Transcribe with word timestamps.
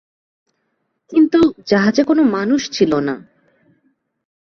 কিন্তু 1.11 1.39
জাহাজে 1.67 2.03
কোন 2.03 2.19
মানুষ 2.29 2.61
ছিল 2.71 2.91
না। 2.99 3.15